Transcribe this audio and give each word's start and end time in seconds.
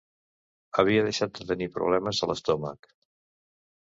Havia 0.83 1.03
deixat 1.09 1.37
de 1.39 1.47
tenir 1.51 1.67
problemes 1.75 2.23
a 2.25 2.31
l’estómac. 2.33 2.91